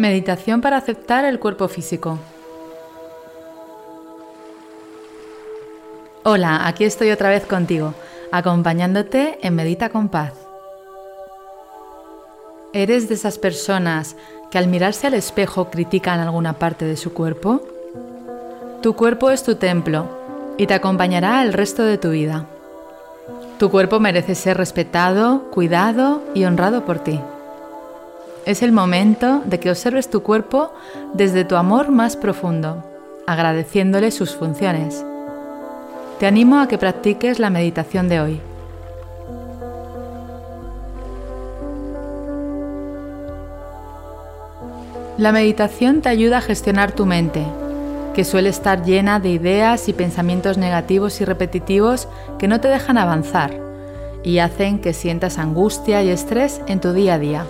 [0.00, 2.18] Meditación para aceptar el cuerpo físico.
[6.22, 7.92] Hola, aquí estoy otra vez contigo,
[8.32, 10.32] acompañándote en Medita con Paz.
[12.72, 14.16] ¿Eres de esas personas
[14.50, 17.60] que al mirarse al espejo critican alguna parte de su cuerpo?
[18.80, 20.06] Tu cuerpo es tu templo
[20.56, 22.46] y te acompañará el resto de tu vida.
[23.58, 27.20] Tu cuerpo merece ser respetado, cuidado y honrado por ti.
[28.46, 30.72] Es el momento de que observes tu cuerpo
[31.12, 32.82] desde tu amor más profundo,
[33.26, 35.04] agradeciéndole sus funciones.
[36.18, 38.40] Te animo a que practiques la meditación de hoy.
[45.18, 47.44] La meditación te ayuda a gestionar tu mente,
[48.14, 52.96] que suele estar llena de ideas y pensamientos negativos y repetitivos que no te dejan
[52.96, 53.52] avanzar
[54.24, 57.44] y hacen que sientas angustia y estrés en tu día a día.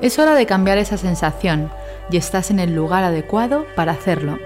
[0.00, 1.70] Es hora de cambiar esa sensación
[2.10, 4.38] y estás en el lugar adecuado para hacerlo.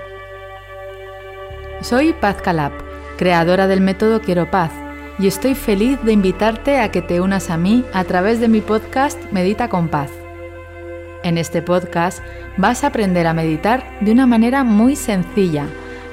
[1.81, 2.73] Soy Paz Calab,
[3.19, 4.71] creadora del método Quiero Paz,
[5.19, 8.61] y estoy feliz de invitarte a que te unas a mí a través de mi
[8.61, 10.11] podcast Medita con Paz.
[11.25, 12.23] En este podcast
[12.57, 15.67] vas a aprender a meditar de una manera muy sencilla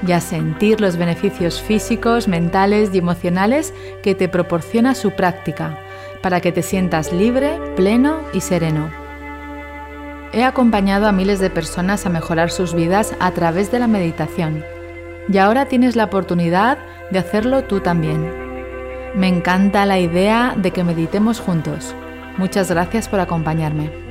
[0.04, 5.78] y a sentir los beneficios físicos, mentales y emocionales que te proporciona su práctica,
[6.22, 9.07] para que te sientas libre, pleno y sereno.
[10.32, 14.64] He acompañado a miles de personas a mejorar sus vidas a través de la meditación
[15.30, 16.78] y ahora tienes la oportunidad
[17.10, 18.30] de hacerlo tú también.
[19.14, 21.94] Me encanta la idea de que meditemos juntos.
[22.36, 24.07] Muchas gracias por acompañarme.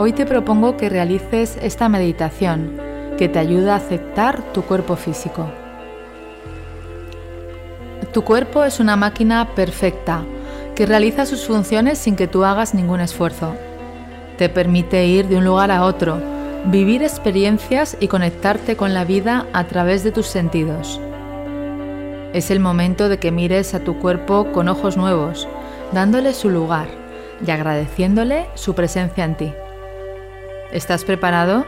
[0.00, 2.80] Hoy te propongo que realices esta meditación
[3.18, 5.50] que te ayuda a aceptar tu cuerpo físico.
[8.12, 10.22] Tu cuerpo es una máquina perfecta
[10.76, 13.56] que realiza sus funciones sin que tú hagas ningún esfuerzo.
[14.36, 16.22] Te permite ir de un lugar a otro,
[16.66, 21.00] vivir experiencias y conectarte con la vida a través de tus sentidos.
[22.32, 25.48] Es el momento de que mires a tu cuerpo con ojos nuevos,
[25.90, 26.86] dándole su lugar
[27.44, 29.52] y agradeciéndole su presencia en ti.
[30.72, 31.64] ¿Estás preparado?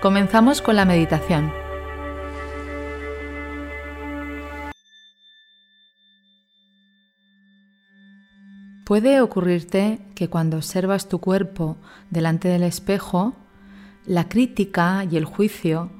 [0.00, 1.52] Comenzamos con la meditación.
[8.86, 11.78] Puede ocurrirte que cuando observas tu cuerpo
[12.10, 13.34] delante del espejo,
[14.06, 15.90] la crítica y el juicio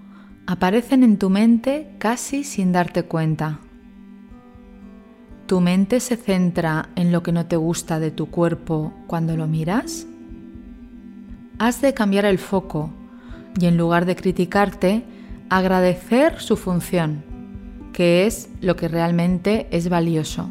[0.47, 3.59] aparecen en tu mente casi sin darte cuenta.
[5.49, 9.49] ¿Tu mente se centra en lo que no te gusta de tu cuerpo cuando lo
[9.49, 10.07] miras?
[11.59, 12.91] Has de cambiar el foco
[13.61, 15.05] y en lugar de criticarte,
[15.51, 17.25] agradecer su función,
[17.93, 20.51] que es lo que realmente es valioso.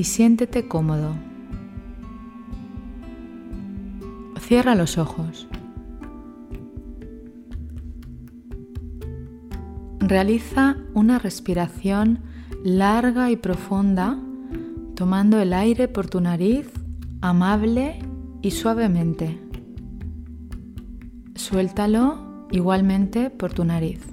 [0.00, 1.14] y siéntete cómodo.
[4.38, 5.46] Cierra los ojos.
[9.98, 12.20] Realiza una respiración
[12.64, 14.18] larga y profunda,
[14.94, 16.70] tomando el aire por tu nariz
[17.20, 17.98] amable
[18.40, 19.38] y suavemente.
[21.34, 24.09] Suéltalo igualmente por tu nariz.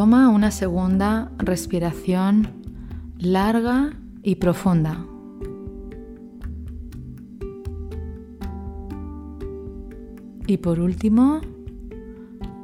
[0.00, 2.48] Toma una segunda respiración
[3.18, 3.92] larga
[4.22, 5.04] y profunda.
[10.46, 11.42] Y por último,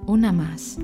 [0.06, 0.79] una más.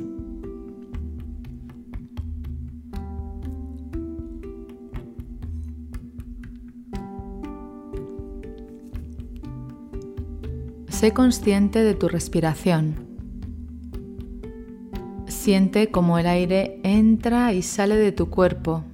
[10.91, 13.12] Sé consciente de tu respiración.
[15.43, 18.85] Siente cómo el aire entra y sale de tu cuerpo.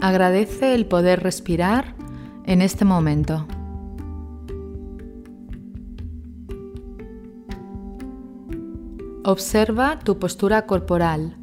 [0.00, 1.96] Agradece el poder respirar
[2.44, 3.48] en este momento.
[9.24, 11.36] Observa tu postura corporal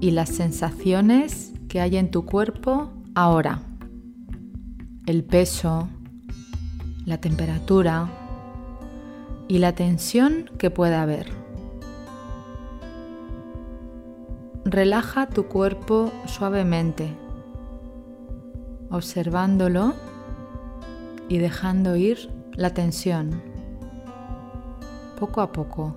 [0.00, 3.62] y las sensaciones que hay en tu cuerpo ahora.
[5.06, 5.88] El peso,
[7.04, 8.17] la temperatura
[9.48, 11.26] y la tensión que pueda haber.
[14.64, 17.16] Relaja tu cuerpo suavemente,
[18.90, 19.94] observándolo
[21.28, 23.42] y dejando ir la tensión,
[25.18, 25.96] poco a poco.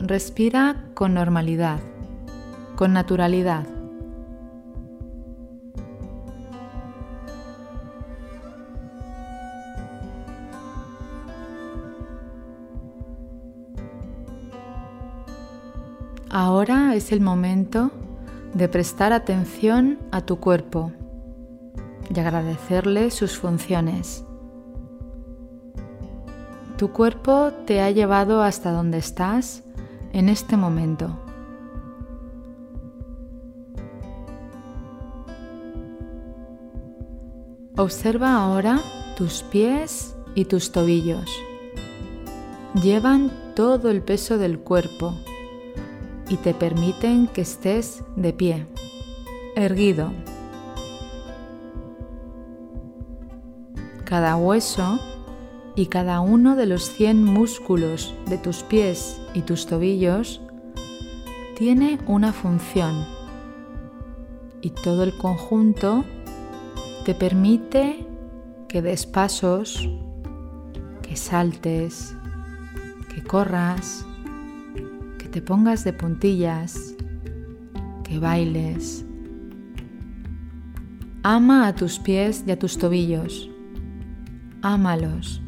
[0.00, 1.80] Respira con normalidad,
[2.76, 3.73] con naturalidad.
[16.94, 17.90] Es el momento
[18.54, 20.92] de prestar atención a tu cuerpo
[22.08, 24.24] y agradecerle sus funciones.
[26.78, 29.64] Tu cuerpo te ha llevado hasta donde estás
[30.12, 31.18] en este momento.
[37.76, 38.78] Observa ahora
[39.16, 41.28] tus pies y tus tobillos.
[42.80, 45.16] Llevan todo el peso del cuerpo
[46.28, 48.66] y te permiten que estés de pie,
[49.56, 50.12] erguido.
[54.04, 54.98] Cada hueso
[55.74, 60.40] y cada uno de los 100 músculos de tus pies y tus tobillos
[61.56, 63.06] tiene una función
[64.64, 66.04] y todo el conjunto
[67.04, 68.06] te permite
[68.66, 69.90] que des pasos,
[71.02, 72.16] que saltes,
[73.14, 74.06] que corras,
[75.34, 76.94] te pongas de puntillas,
[78.04, 79.04] que bailes.
[81.24, 83.50] Ama a tus pies y a tus tobillos.
[84.62, 85.42] Ámalos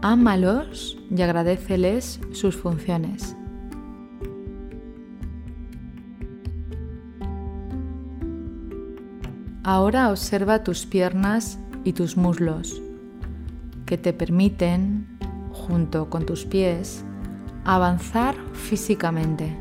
[0.00, 3.36] Ámalos y agradeceles sus funciones.
[9.62, 12.80] Ahora observa tus piernas y tus muslos,
[13.84, 15.06] que te permiten,
[15.52, 17.04] junto con tus pies,
[17.74, 19.56] avanzar físicamente.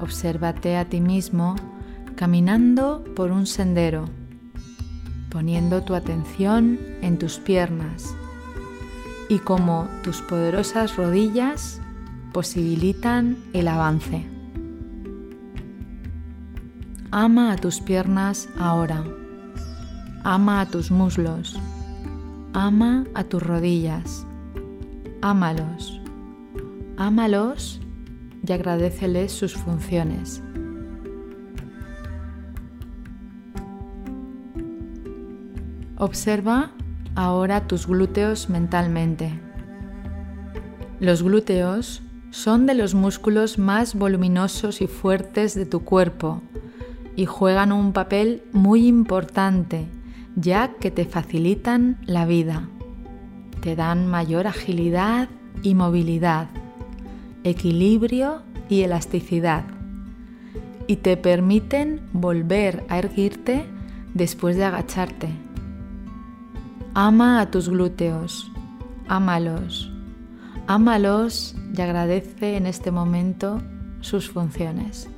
[0.00, 1.56] Obsérvate a ti mismo
[2.16, 4.04] caminando por un sendero
[5.34, 8.14] poniendo tu atención en tus piernas
[9.28, 11.80] y cómo tus poderosas rodillas
[12.32, 14.24] posibilitan el avance.
[17.10, 19.02] Ama a tus piernas ahora.
[20.22, 21.58] Ama a tus muslos.
[22.56, 24.24] Ama a tus rodillas.
[25.22, 26.00] Ámalos.
[26.96, 27.80] Ámalos
[28.46, 30.40] y agradeceles sus funciones.
[35.96, 36.70] Observa
[37.16, 39.32] ahora tus glúteos mentalmente.
[41.00, 46.40] Los glúteos son de los músculos más voluminosos y fuertes de tu cuerpo
[47.16, 49.88] y juegan un papel muy importante
[50.36, 52.68] ya que te facilitan la vida.
[53.60, 55.28] Te dan mayor agilidad
[55.62, 56.48] y movilidad,
[57.44, 59.64] equilibrio y elasticidad
[60.86, 63.64] y te permiten volver a erguirte
[64.12, 65.28] después de agacharte
[66.96, 68.52] Ama a tus glúteos,
[69.08, 69.90] ámalos,
[70.68, 73.60] ámalos y agradece en este momento
[74.00, 75.08] sus funciones.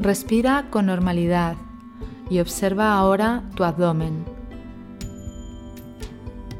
[0.00, 1.56] Respira con normalidad
[2.30, 4.24] y observa ahora tu abdomen.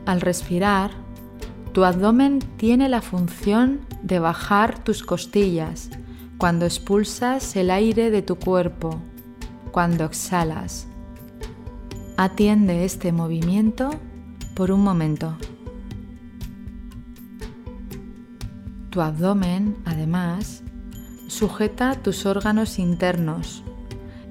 [0.05, 0.91] Al respirar,
[1.73, 5.89] tu abdomen tiene la función de bajar tus costillas
[6.37, 9.01] cuando expulsas el aire de tu cuerpo
[9.71, 10.87] cuando exhalas.
[12.19, 13.89] Atiende este movimiento
[14.55, 15.35] por un momento.
[18.91, 20.63] Tu abdomen, además,
[21.31, 23.63] sujeta tus órganos internos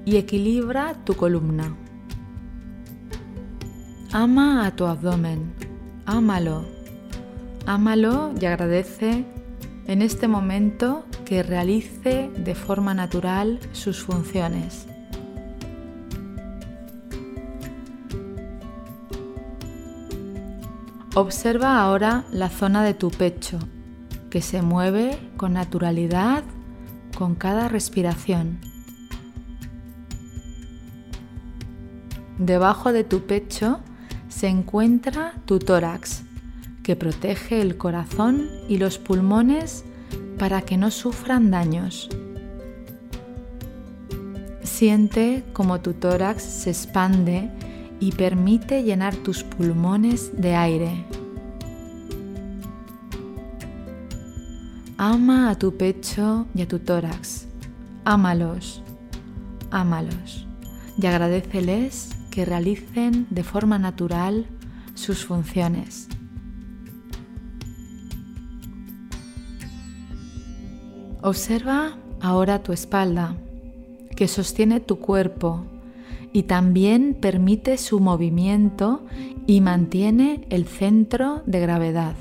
[0.04, 1.74] y equilibra tu columna.
[4.12, 5.50] Ama a tu abdomen,
[6.04, 6.66] ámalo,
[7.64, 9.24] ámalo y agradece
[9.86, 14.86] en este momento que realice de forma natural sus funciones.
[21.14, 23.58] Observa ahora la zona de tu pecho
[24.28, 26.44] que se mueve con naturalidad
[27.20, 28.60] con cada respiración.
[32.38, 33.80] Debajo de tu pecho
[34.30, 36.22] se encuentra tu tórax,
[36.82, 39.84] que protege el corazón y los pulmones
[40.38, 42.08] para que no sufran daños.
[44.62, 47.50] Siente como tu tórax se expande
[48.00, 51.04] y permite llenar tus pulmones de aire.
[55.02, 57.46] Ama a tu pecho y a tu tórax.
[58.04, 58.82] Ámalos,
[59.70, 60.46] ámalos
[61.00, 64.44] y agradeceles que realicen de forma natural
[64.92, 66.06] sus funciones.
[71.22, 73.36] Observa ahora tu espalda,
[74.14, 75.64] que sostiene tu cuerpo
[76.34, 79.06] y también permite su movimiento
[79.46, 82.16] y mantiene el centro de gravedad.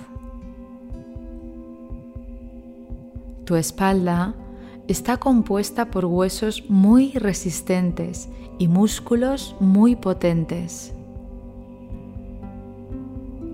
[3.50, 4.36] Tu espalda
[4.88, 8.30] está compuesta por huesos muy resistentes
[8.60, 10.94] y músculos muy potentes.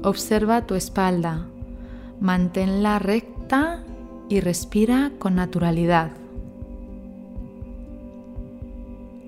[0.04, 1.48] Observa tu espalda,
[2.20, 3.86] manténla recta
[4.28, 6.12] y respira con naturalidad.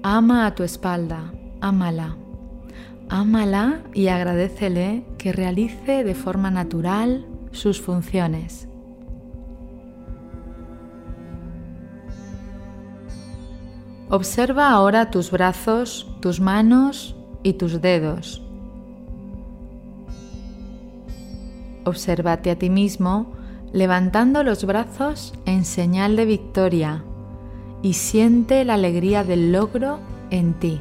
[0.03, 1.31] Ama a tu espalda,
[1.61, 2.17] ámala.
[3.07, 8.67] Ámala y agradecele que realice de forma natural sus funciones.
[14.09, 18.41] Observa ahora tus brazos, tus manos y tus dedos.
[21.83, 23.33] Obsérvate a ti mismo
[23.73, 27.03] levantando los brazos en señal de victoria
[27.81, 29.99] y siente la alegría del logro
[30.29, 30.79] en ti.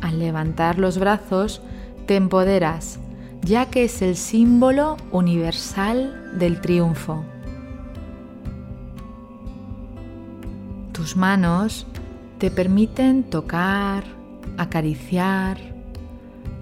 [0.00, 1.60] Al levantar los brazos
[2.06, 2.98] te empoderas,
[3.42, 7.22] ya que es el símbolo universal del triunfo.
[11.04, 11.86] Tus manos
[12.38, 14.04] te permiten tocar,
[14.56, 15.58] acariciar,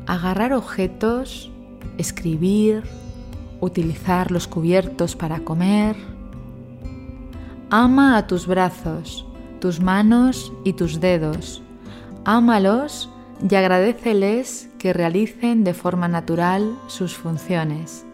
[0.08, 1.52] agarrar objetos,
[1.96, 2.82] escribir,
[3.60, 5.94] utilizar los cubiertos para comer.
[7.70, 9.24] Ama a tus brazos,
[9.60, 11.62] tus manos y tus dedos.
[12.24, 13.10] Ámalos
[13.48, 18.04] y agradeceles que realicen de forma natural sus funciones.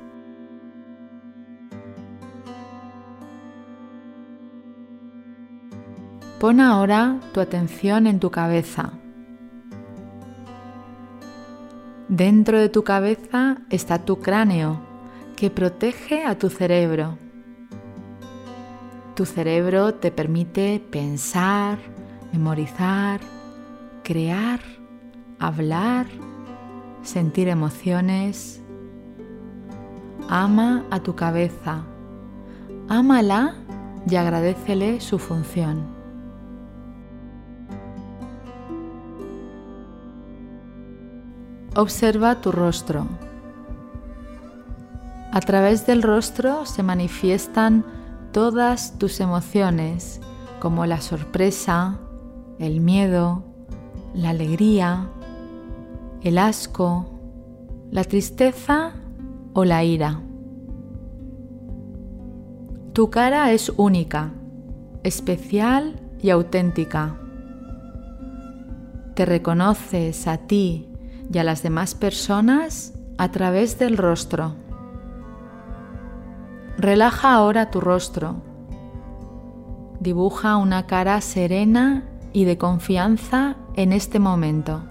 [6.41, 8.93] Pon ahora tu atención en tu cabeza.
[12.09, 14.81] Dentro de tu cabeza está tu cráneo,
[15.35, 17.19] que protege a tu cerebro.
[19.17, 21.79] Tu cerebro te permite pensar,
[22.33, 23.19] memorizar,
[24.05, 24.61] crear,
[25.41, 26.07] hablar,
[27.03, 28.63] sentir emociones.
[30.29, 31.83] Ama a tu cabeza,
[32.89, 33.57] ámala
[34.09, 35.98] y agradecele su función.
[41.79, 43.07] Observa tu rostro.
[45.31, 47.85] A través del rostro se manifiestan
[48.33, 50.21] todas tus emociones,
[50.59, 52.01] como la sorpresa,
[52.59, 53.45] el miedo,
[54.13, 55.07] la alegría,
[56.23, 57.07] el asco,
[57.93, 58.95] la tristeza
[59.53, 60.21] o la ira.
[62.93, 64.33] Tu cara es única,
[65.05, 67.21] especial y auténtica.
[69.15, 70.88] Te reconoces a ti
[71.33, 74.55] y a las demás personas a través del rostro.
[76.79, 78.37] Relaja ahora tu rostro.
[80.01, 84.83] Dibuja una cara serena y de confianza en este momento.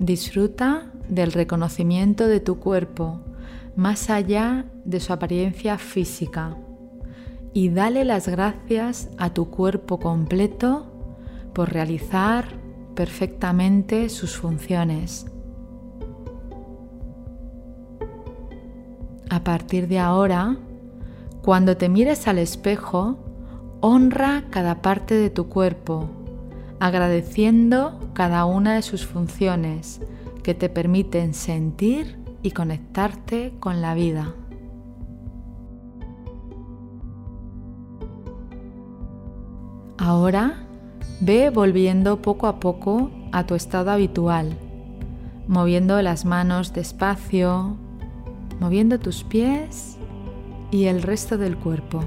[0.00, 3.20] Disfruta del reconocimiento de tu cuerpo
[3.76, 6.56] más allá de su apariencia física
[7.52, 10.86] y dale las gracias a tu cuerpo completo
[11.52, 12.46] por realizar
[12.94, 15.26] perfectamente sus funciones.
[19.28, 20.56] A partir de ahora,
[21.42, 23.18] cuando te mires al espejo,
[23.82, 26.08] honra cada parte de tu cuerpo
[26.80, 30.00] agradeciendo cada una de sus funciones
[30.42, 34.34] que te permiten sentir y conectarte con la vida.
[39.98, 40.66] Ahora
[41.20, 44.56] ve volviendo poco a poco a tu estado habitual,
[45.46, 47.76] moviendo las manos despacio,
[48.58, 49.98] moviendo tus pies
[50.70, 52.00] y el resto del cuerpo.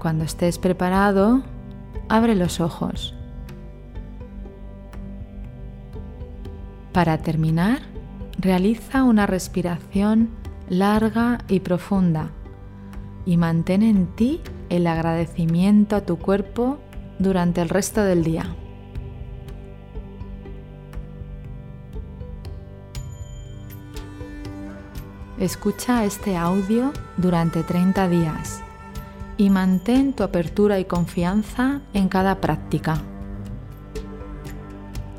[0.00, 1.44] Cuando estés preparado,
[2.08, 3.14] abre los ojos.
[6.92, 7.80] Para terminar,
[8.38, 10.30] realiza una respiración
[10.68, 12.30] larga y profunda
[13.26, 16.78] y mantén en ti el agradecimiento a tu cuerpo
[17.18, 18.54] durante el resto del día.
[25.38, 28.63] Escucha este audio durante 30 días
[29.36, 33.00] y mantén tu apertura y confianza en cada práctica.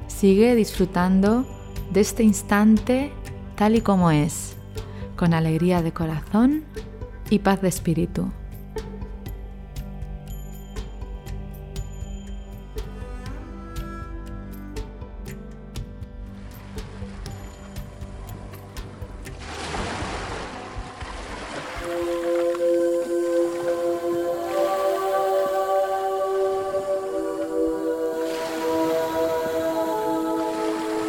[0.07, 1.45] Sigue disfrutando
[1.91, 3.11] de este instante
[3.55, 4.55] tal y como es,
[5.15, 6.63] con alegría de corazón
[7.29, 8.31] y paz de espíritu.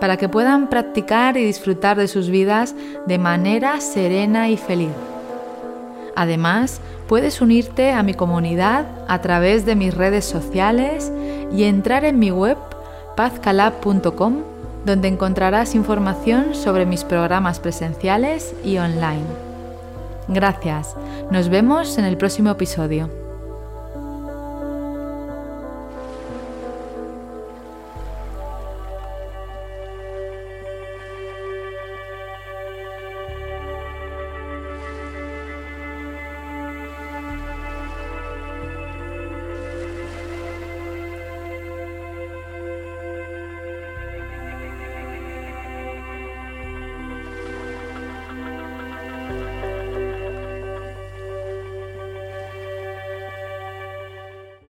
[0.00, 2.74] para que puedan practicar y disfrutar de sus vidas
[3.06, 4.92] de manera serena y feliz.
[6.16, 11.12] Además, puedes unirte a mi comunidad a través de mis redes sociales
[11.52, 12.56] y entrar en mi web
[13.16, 14.54] pazcalab.com
[14.84, 19.24] donde encontrarás información sobre mis programas presenciales y online.
[20.28, 20.94] Gracias,
[21.30, 23.23] nos vemos en el próximo episodio.